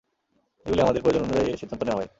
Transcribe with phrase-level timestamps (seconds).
[0.65, 2.09] এগুলি আমাদের প্রয়োজন অনুযায়ী সিদ্ধান্ত নেওয়া হয়।